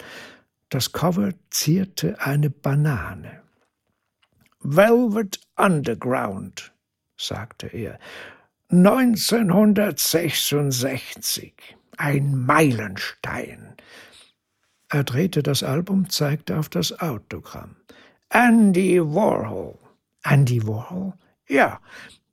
Das 0.70 0.94
Cover 0.94 1.34
zierte 1.52 2.20
eine 2.22 2.50
Banane. 2.50 3.42
Velvet 4.62 5.40
Underground, 5.58 6.72
sagte 7.20 7.68
er. 7.68 8.00
1966. 8.72 11.54
Ein 11.98 12.46
Meilenstein. 12.46 13.76
Er 14.90 15.04
drehte 15.04 15.42
das 15.44 15.62
Album, 15.64 16.10
zeigte 16.10 16.58
auf 16.58 16.70
das 16.70 17.00
Autogramm. 17.00 17.76
Andy 18.30 19.02
Warhol. 19.02 19.78
Andy 20.24 20.66
Warhol? 20.66 21.14
Ja, 21.48 21.80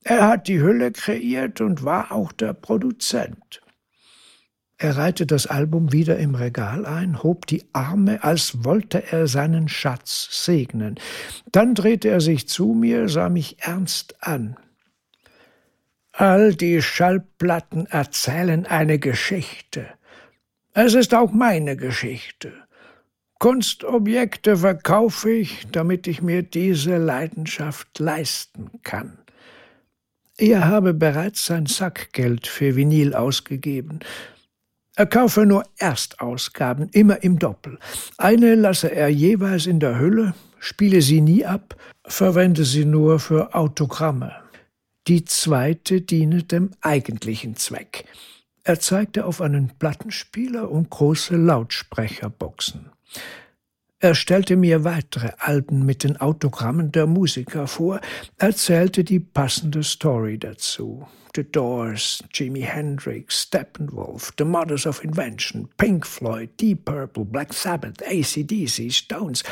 er 0.05 0.29
hat 0.29 0.49
die 0.49 0.61
Hülle 0.61 0.93
kreiert 0.93 1.61
und 1.61 1.85
war 1.85 2.13
auch 2.13 2.33
der 2.33 2.53
Produzent. 2.53 3.61
Er 4.79 4.99
reihte 4.99 5.27
das 5.27 5.47
Album 5.47 5.93
wieder 5.93 6.19
im 6.19 6.35
Regal 6.35 6.85
ein, 6.85 7.23
hob 7.23 7.47
die 7.47 7.65
Arme, 7.73 8.23
als 8.23 8.63
wollte 8.63 9.11
er 9.11 9.27
seinen 9.27 9.69
Schatz 9.69 10.45
segnen. 10.45 10.97
Dann 11.51 11.75
drehte 11.75 12.09
er 12.09 12.21
sich 12.21 12.47
zu 12.47 12.75
mir, 12.75 13.09
sah 13.09 13.31
mich 13.31 13.57
ernst 13.61 14.17
an. 14.21 14.57
All 16.19 16.55
die 16.55 16.81
Schallplatten 16.81 17.85
erzählen 17.85 18.65
eine 18.65 18.99
Geschichte. 18.99 19.87
Es 20.73 20.95
ist 20.95 21.13
auch 21.13 21.31
meine 21.31 21.77
Geschichte. 21.77 22.55
Kunstobjekte 23.39 24.57
verkaufe 24.57 25.31
ich, 25.31 25.67
damit 25.73 26.07
ich 26.07 26.23
mir 26.23 26.43
diese 26.43 26.97
Leidenschaft 26.97 27.99
leisten 27.99 28.71
kann. 28.83 29.19
Er 30.39 30.65
habe 30.65 30.95
bereits 30.95 31.45
sein 31.45 31.67
Sackgeld 31.67 32.47
für 32.47 32.77
Vinyl 32.77 33.13
ausgegeben. 33.13 34.01
Er 34.95 35.05
kaufe 35.05 35.45
nur 35.45 35.65
Erstausgaben, 35.77 36.89
immer 36.93 37.23
im 37.25 37.39
Doppel. 37.39 37.79
Eine 38.17 38.55
lasse 38.55 38.91
er 38.91 39.09
jeweils 39.09 39.67
in 39.67 39.81
der 39.81 39.99
Hülle, 39.99 40.33
spiele 40.61 41.03
sie 41.03 41.21
nie 41.21 41.45
ab, 41.45 41.77
verwende 42.07 42.65
sie 42.65 42.87
nur 42.87 43.19
für 43.19 43.55
Autogramme. 43.55 44.46
Die 45.09 45.25
zweite 45.25 46.01
diene 46.01 46.43
dem 46.43 46.73
eigentlichen 46.81 47.55
Zweck. 47.55 48.07
Er 48.65 48.81
zeigte 48.81 49.25
auf 49.25 49.41
einen 49.41 49.71
Plattenspieler 49.79 50.69
und 50.69 50.91
große 50.91 51.37
Lautsprecherboxen. 51.37 52.91
Er 54.01 54.17
stellte 54.17 54.57
mir 54.57 54.83
weitere 54.83 55.31
Alben 55.39 55.87
mit 55.87 56.03
den 56.03 56.17
Autogrammen 56.17 56.91
der 56.91 57.07
Musiker 57.07 57.69
vor, 57.69 58.01
erzählte 58.37 59.05
die 59.05 59.21
passende 59.21 59.85
Story 59.85 60.39
dazu. 60.39 61.07
The 61.37 61.45
Doors, 61.45 62.25
Jimi 62.33 62.63
Hendrix, 62.63 63.43
Steppenwolf, 63.43 64.33
The 64.37 64.45
Mothers 64.45 64.87
of 64.87 65.05
Invention, 65.05 65.69
Pink 65.77 66.05
Floyd, 66.05 66.51
Deep 66.61 66.85
Purple, 66.85 67.25
Black 67.25 67.55
Sabbath, 67.55 68.03
ACDC, 68.03 68.93
Stones. 68.93 69.45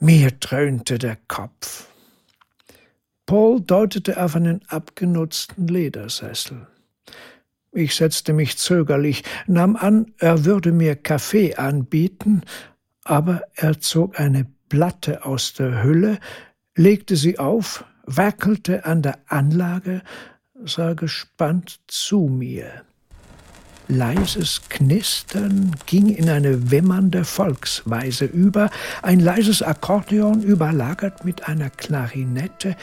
Mir 0.00 0.32
dröhnte 0.32 0.98
der 0.98 1.18
Kopf. 1.28 1.86
Paul 3.26 3.60
deutete 3.60 4.22
auf 4.22 4.36
einen 4.36 4.60
abgenutzten 4.68 5.66
Ledersessel. 5.66 6.68
Ich 7.72 7.96
setzte 7.96 8.32
mich 8.32 8.56
zögerlich, 8.56 9.24
nahm 9.46 9.76
an, 9.76 10.12
er 10.18 10.44
würde 10.44 10.72
mir 10.72 10.94
Kaffee 10.94 11.56
anbieten, 11.56 12.42
aber 13.04 13.42
er 13.54 13.80
zog 13.80 14.18
eine 14.18 14.46
Platte 14.68 15.24
aus 15.24 15.54
der 15.54 15.82
Hülle, 15.82 16.18
legte 16.76 17.16
sie 17.16 17.38
auf, 17.38 17.84
wackelte 18.04 18.84
an 18.84 19.02
der 19.02 19.18
Anlage, 19.26 20.02
sah 20.64 20.94
gespannt 20.94 21.80
zu 21.88 22.28
mir. 22.32 22.82
Leises 23.88 24.62
Knistern 24.68 25.76
ging 25.86 26.08
in 26.08 26.28
eine 26.28 26.70
wimmernde 26.70 27.24
Volksweise 27.24 28.24
über, 28.24 28.70
ein 29.02 29.20
leises 29.20 29.62
Akkordeon 29.62 30.42
überlagert 30.42 31.24
mit 31.24 31.46
einer 31.48 31.70
Klarinette, 31.70 32.76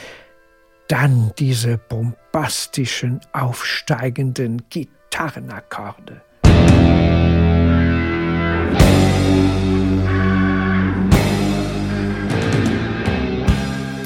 dann 0.88 1.32
diese 1.38 1.78
bombastischen, 1.78 3.20
aufsteigenden 3.32 4.62
Gitarrenakkorde. 4.70 6.22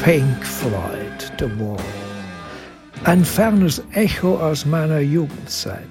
Pink 0.05 0.47
Floyd, 0.47 1.33
The 1.39 1.51
Wall. 1.59 1.77
Ein 3.05 3.25
fernes 3.25 3.83
Echo 3.93 4.39
aus 4.39 4.65
meiner 4.65 5.01
Jugendzeit. 5.01 5.83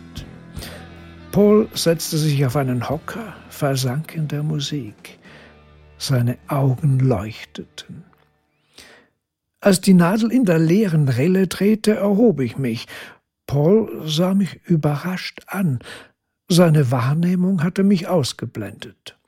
Paul 1.31 1.67
setzte 1.73 2.17
sich 2.17 2.43
auf 2.45 2.55
einen 2.55 2.89
Hocker, 2.89 3.35
versank 3.49 4.15
in 4.15 4.27
der 4.27 4.41
Musik. 4.41 5.19
Seine 5.99 6.37
Augen 6.47 6.99
leuchteten. 6.99 8.05
Als 9.67 9.81
die 9.81 9.93
Nadel 9.93 10.31
in 10.31 10.45
der 10.45 10.59
leeren 10.59 11.09
Rille 11.09 11.47
drehte, 11.47 11.97
erhob 11.97 12.39
ich 12.39 12.57
mich. 12.57 12.87
Paul 13.47 14.01
sah 14.05 14.33
mich 14.33 14.61
überrascht 14.63 15.41
an. 15.47 15.79
Seine 16.47 16.89
Wahrnehmung 16.89 17.61
hatte 17.63 17.83
mich 17.83 18.07
ausgeblendet. 18.07 19.19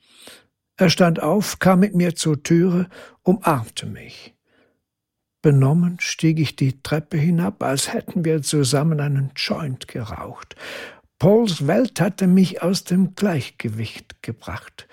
Er 0.78 0.90
stand 0.90 1.22
auf, 1.22 1.60
kam 1.60 1.82
mit 1.82 1.94
mir 1.94 2.16
zur 2.16 2.42
Türe, 2.42 2.88
umarmte 3.22 3.86
mich. 3.86 4.34
Benommen 5.42 5.98
stieg 6.00 6.40
ich 6.40 6.56
die 6.56 6.82
Treppe 6.82 7.18
hinab, 7.18 7.62
als 7.62 7.92
hätten 7.92 8.24
wir 8.24 8.42
zusammen 8.42 9.02
einen 9.02 9.32
Joint 9.36 9.90
geraucht. 9.90 10.56
Pauls 11.18 11.68
Welt 11.68 12.00
hatte 12.00 12.28
mich 12.28 12.62
aus 12.62 12.86
dem 12.86 13.14
Gleichgewicht 13.14 14.24
gebracht. 14.24 14.88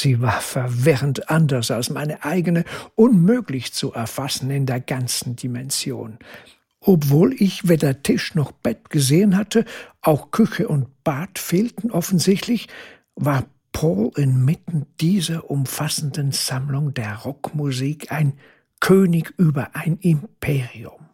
Sie 0.00 0.20
war 0.20 0.40
verwirrend 0.40 1.30
anders 1.30 1.70
als 1.70 1.90
meine 1.90 2.24
eigene, 2.24 2.64
unmöglich 2.94 3.72
zu 3.72 3.92
erfassen 3.92 4.50
in 4.50 4.66
der 4.66 4.80
ganzen 4.80 5.36
Dimension. 5.36 6.18
Obwohl 6.80 7.34
ich 7.34 7.68
weder 7.68 8.02
Tisch 8.02 8.34
noch 8.34 8.52
Bett 8.52 8.90
gesehen 8.90 9.36
hatte, 9.36 9.64
auch 10.02 10.30
Küche 10.30 10.68
und 10.68 11.02
Bad 11.02 11.38
fehlten 11.38 11.90
offensichtlich, 11.90 12.68
war 13.14 13.46
Paul 13.72 14.12
inmitten 14.16 14.86
dieser 15.00 15.50
umfassenden 15.50 16.32
Sammlung 16.32 16.94
der 16.94 17.16
Rockmusik 17.16 18.12
ein 18.12 18.34
König 18.80 19.34
über 19.38 19.74
ein 19.74 19.96
Imperium. 19.98 21.08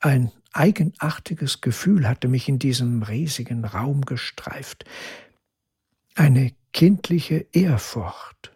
Ein 0.00 0.32
eigenartiges 0.52 1.60
Gefühl 1.60 2.08
hatte 2.08 2.28
mich 2.28 2.48
in 2.48 2.58
diesem 2.58 3.02
riesigen 3.02 3.64
Raum 3.64 4.02
gestreift. 4.02 4.84
Eine 6.16 6.52
kindliche 6.72 7.46
Ehrfurcht. 7.52 8.50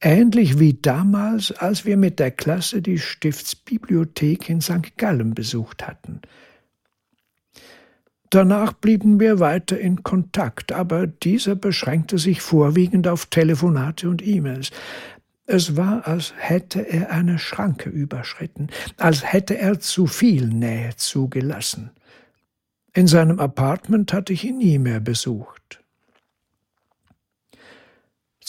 Ähnlich 0.00 0.58
wie 0.58 0.74
damals, 0.74 1.52
als 1.52 1.84
wir 1.84 1.96
mit 1.96 2.18
der 2.18 2.32
Klasse 2.32 2.82
die 2.82 2.98
Stiftsbibliothek 2.98 4.50
in 4.50 4.60
St. 4.60 4.96
Gallen 4.96 5.32
besucht 5.32 5.86
hatten. 5.86 6.22
Danach 8.30 8.72
blieben 8.72 9.20
wir 9.20 9.38
weiter 9.38 9.78
in 9.78 10.02
Kontakt, 10.02 10.72
aber 10.72 11.06
dieser 11.06 11.54
beschränkte 11.54 12.18
sich 12.18 12.40
vorwiegend 12.40 13.06
auf 13.06 13.26
Telefonate 13.26 14.08
und 14.08 14.26
E-Mails. 14.26 14.72
Es 15.46 15.76
war, 15.76 16.08
als 16.08 16.34
hätte 16.36 16.80
er 16.80 17.12
eine 17.12 17.38
Schranke 17.38 17.90
überschritten, 17.90 18.70
als 18.96 19.32
hätte 19.32 19.56
er 19.56 19.78
zu 19.78 20.08
viel 20.08 20.48
Nähe 20.48 20.96
zugelassen. 20.96 21.90
In 22.92 23.06
seinem 23.06 23.38
Apartment 23.38 24.12
hatte 24.12 24.32
ich 24.32 24.44
ihn 24.44 24.58
nie 24.58 24.80
mehr 24.80 25.00
besucht. 25.00 25.79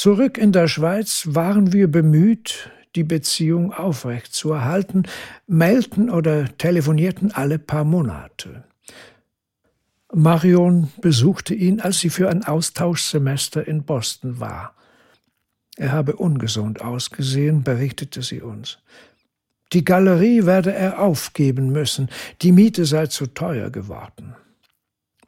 Zurück 0.01 0.39
in 0.39 0.51
der 0.51 0.67
Schweiz 0.67 1.27
waren 1.29 1.73
wir 1.73 1.87
bemüht, 1.87 2.71
die 2.95 3.03
Beziehung 3.03 3.71
aufrechtzuerhalten, 3.71 5.03
mailten 5.45 6.09
oder 6.09 6.47
telefonierten 6.57 7.31
alle 7.33 7.59
paar 7.59 7.83
Monate. 7.83 8.63
Marion 10.11 10.91
besuchte 11.01 11.53
ihn, 11.53 11.81
als 11.81 11.99
sie 11.99 12.09
für 12.09 12.29
ein 12.29 12.43
Austauschsemester 12.43 13.67
in 13.67 13.83
Boston 13.83 14.39
war. 14.39 14.73
Er 15.77 15.91
habe 15.91 16.15
ungesund 16.15 16.81
ausgesehen, 16.81 17.61
berichtete 17.61 18.23
sie 18.23 18.41
uns. 18.41 18.79
Die 19.71 19.85
Galerie 19.85 20.47
werde 20.47 20.73
er 20.73 20.99
aufgeben 20.99 21.71
müssen, 21.71 22.09
die 22.41 22.51
Miete 22.51 22.85
sei 22.85 23.05
zu 23.05 23.27
teuer 23.27 23.69
geworden. 23.69 24.35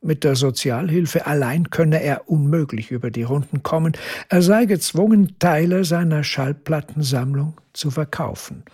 Mit 0.06 0.26
der 0.26 0.36
Sozialhilfe 0.36 1.26
allein 1.28 1.70
könne 1.70 2.04
er 2.04 2.30
unmöglich 2.30 2.92
über 2.92 3.10
die 3.10 3.24
Runden 3.24 3.64
kommen, 3.64 3.94
er 4.28 4.42
sei 4.42 4.66
gezwungen, 4.66 5.40
Teile 5.40 5.86
seiner 5.86 6.26
Schallplattensammlung 6.26 7.60
zu 7.72 7.90
verkaufen. 7.90 8.66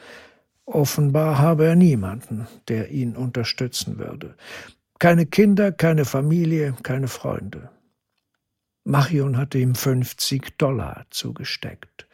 Offenbar 0.66 1.38
habe 1.38 1.68
er 1.68 1.76
niemanden, 1.76 2.48
der 2.68 2.90
ihn 2.90 3.16
unterstützen 3.16 4.00
würde. 4.00 4.34
Keine 4.98 5.28
Kinder, 5.28 5.72
keine 5.72 6.06
Familie, 6.06 6.76
keine 6.82 7.08
Freunde. 7.08 7.70
Marion 8.84 9.38
hatte 9.38 9.60
ihm 9.60 9.76
50 9.76 10.58
Dollar 10.58 11.06
zugesteckt. 11.12 12.08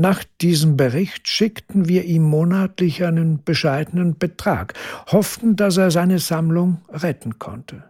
Nach 0.00 0.24
diesem 0.40 0.78
Bericht 0.78 1.28
schickten 1.28 1.86
wir 1.86 2.04
ihm 2.06 2.22
monatlich 2.22 3.04
einen 3.04 3.44
bescheidenen 3.44 4.16
Betrag, 4.16 4.72
hofften, 5.08 5.56
dass 5.56 5.76
er 5.76 5.90
seine 5.90 6.18
Sammlung 6.18 6.80
retten 6.88 7.38
konnte. 7.38 7.84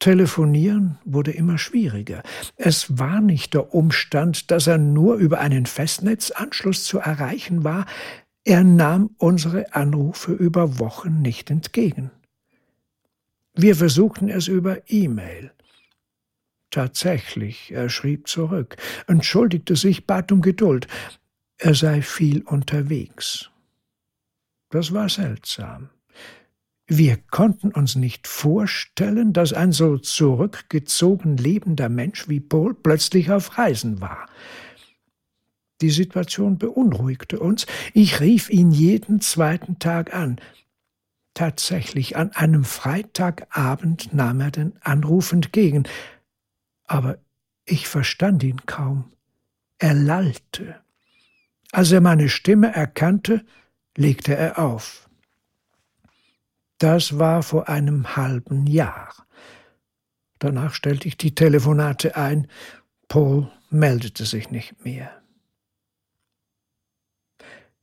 Telefonieren 0.00 0.98
wurde 1.04 1.30
immer 1.30 1.56
schwieriger. 1.56 2.24
Es 2.56 2.98
war 2.98 3.20
nicht 3.20 3.54
der 3.54 3.72
Umstand, 3.72 4.50
dass 4.50 4.66
er 4.66 4.78
nur 4.78 5.14
über 5.14 5.38
einen 5.38 5.66
Festnetzanschluss 5.66 6.82
zu 6.82 6.98
erreichen 6.98 7.62
war, 7.62 7.86
er 8.42 8.64
nahm 8.64 9.10
unsere 9.18 9.72
Anrufe 9.72 10.32
über 10.32 10.80
Wochen 10.80 11.22
nicht 11.22 11.48
entgegen. 11.48 12.10
Wir 13.54 13.76
versuchten 13.76 14.28
es 14.28 14.48
über 14.48 14.78
E-Mail. 14.88 15.52
Tatsächlich, 16.70 17.72
er 17.72 17.88
schrieb 17.88 18.28
zurück, 18.28 18.76
entschuldigte 19.06 19.74
sich, 19.74 20.06
bat 20.06 20.30
um 20.32 20.42
Geduld. 20.42 20.86
Er 21.56 21.74
sei 21.74 22.02
viel 22.02 22.42
unterwegs. 22.42 23.50
Das 24.70 24.92
war 24.92 25.08
seltsam. 25.08 25.88
Wir 26.86 27.18
konnten 27.30 27.70
uns 27.70 27.96
nicht 27.96 28.26
vorstellen, 28.26 29.32
dass 29.32 29.52
ein 29.52 29.72
so 29.72 29.98
zurückgezogen 29.98 31.36
lebender 31.36 31.88
Mensch 31.88 32.28
wie 32.28 32.40
Paul 32.40 32.74
plötzlich 32.74 33.30
auf 33.30 33.58
Reisen 33.58 34.00
war. 34.00 34.26
Die 35.80 35.90
Situation 35.90 36.58
beunruhigte 36.58 37.38
uns. 37.40 37.66
Ich 37.94 38.20
rief 38.20 38.50
ihn 38.50 38.70
jeden 38.72 39.20
zweiten 39.20 39.78
Tag 39.78 40.14
an. 40.14 40.40
Tatsächlich, 41.34 42.16
an 42.16 42.32
einem 42.32 42.64
Freitagabend 42.64 44.12
nahm 44.12 44.40
er 44.40 44.50
den 44.50 44.72
Anruf 44.80 45.32
entgegen 45.32 45.84
aber 46.88 47.18
ich 47.64 47.86
verstand 47.86 48.42
ihn 48.42 48.64
kaum. 48.66 49.12
Er 49.78 49.94
lallte. 49.94 50.80
Als 51.70 51.92
er 51.92 52.00
meine 52.00 52.28
Stimme 52.28 52.74
erkannte, 52.74 53.44
legte 53.96 54.34
er 54.34 54.58
auf. 54.58 55.08
Das 56.78 57.18
war 57.18 57.42
vor 57.42 57.68
einem 57.68 58.16
halben 58.16 58.66
Jahr. 58.66 59.14
Danach 60.38 60.72
stellte 60.72 61.08
ich 61.08 61.16
die 61.16 61.34
Telefonate 61.34 62.16
ein. 62.16 62.48
Paul 63.08 63.50
meldete 63.70 64.24
sich 64.24 64.50
nicht 64.50 64.84
mehr. 64.84 65.10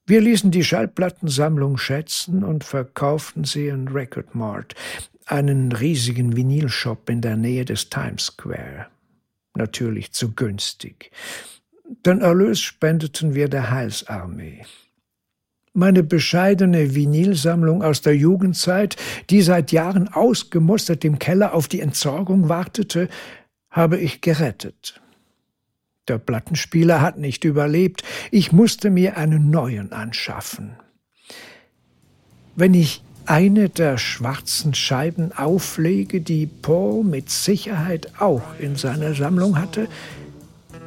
Wir 0.07 0.21
ließen 0.21 0.51
die 0.51 0.63
Schallplattensammlung 0.63 1.77
schätzen 1.77 2.43
und 2.43 2.63
verkauften 2.63 3.43
sie 3.43 3.67
in 3.67 3.87
Record 3.87 4.35
Mart, 4.35 4.75
einen 5.25 5.71
riesigen 5.71 6.35
Vinylshop 6.35 7.09
in 7.09 7.21
der 7.21 7.35
Nähe 7.35 7.65
des 7.65 7.89
Times 7.89 8.27
Square 8.27 8.87
natürlich 9.55 10.11
zu 10.11 10.33
günstig. 10.33 11.11
Den 12.05 12.21
Erlös 12.21 12.59
spendeten 12.61 13.35
wir 13.35 13.47
der 13.47 13.71
Heilsarmee. 13.71 14.63
Meine 15.73 16.03
bescheidene 16.03 16.95
Vinylsammlung 16.95 17.83
aus 17.83 18.01
der 18.01 18.15
Jugendzeit, 18.15 18.95
die 19.29 19.41
seit 19.41 19.71
Jahren 19.71 20.07
ausgemustert 20.07 21.03
im 21.03 21.19
Keller 21.19 21.53
auf 21.53 21.67
die 21.67 21.81
Entsorgung 21.81 22.47
wartete, 22.47 23.09
habe 23.69 23.97
ich 23.97 24.21
gerettet. 24.21 25.01
Der 26.07 26.17
Plattenspieler 26.17 27.01
hat 27.01 27.17
nicht 27.17 27.43
überlebt, 27.43 28.03
ich 28.31 28.51
musste 28.51 28.89
mir 28.89 29.17
einen 29.17 29.49
neuen 29.49 29.91
anschaffen. 29.91 30.77
Wenn 32.55 32.73
ich 32.73 33.03
eine 33.25 33.69
der 33.69 33.97
schwarzen 33.97 34.73
Scheiben 34.73 35.31
auflege, 35.31 36.21
die 36.21 36.45
Paul 36.45 37.03
mit 37.03 37.29
Sicherheit 37.29 38.11
auch 38.19 38.43
in 38.59 38.75
seiner 38.75 39.13
Sammlung 39.13 39.59
hatte, 39.59 39.87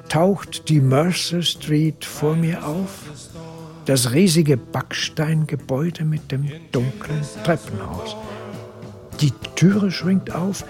taucht 0.09 0.69
die 0.69 0.81
Mercer 0.81 1.43
Street 1.43 2.05
vor 2.05 2.37
mir 2.37 2.67
auf, 2.67 3.05
das 3.87 4.13
riesige 4.13 4.57
Backsteingebäude 4.57 6.05
mit 6.05 6.31
dem 6.31 6.49
dunklen 6.73 7.21
Treppenhaus. 7.45 8.17
Die 9.21 9.33
Türe 9.57 9.91
schwingt 9.91 10.35
auf, 10.35 10.65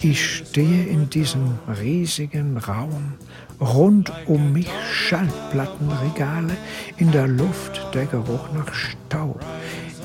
ich 0.00 0.36
stehe 0.36 0.84
in 0.84 1.08
diesem 1.08 1.58
riesigen 1.80 2.58
Raum, 2.58 3.14
rund 3.60 4.12
um 4.26 4.52
mich 4.52 4.68
Schallplattenregale, 4.92 6.56
in 6.98 7.10
der 7.10 7.26
Luft 7.26 7.80
der 7.94 8.06
Geruch 8.06 8.52
nach 8.52 8.74
Staub. 8.74 9.40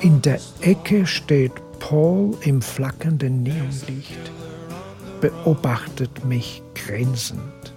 In 0.02 0.22
der 0.22 0.40
Ecke 0.62 1.06
steht 1.06 1.52
Paul 1.80 2.38
im 2.42 2.62
flackernden 2.62 3.44
Neonlicht, 3.44 4.32
beobachtet 5.20 6.24
mich 6.24 6.62
grinsend. 6.74 7.74